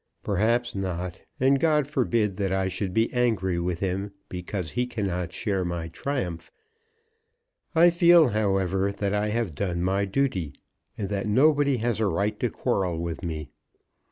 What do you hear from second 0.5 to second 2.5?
not; and God forbid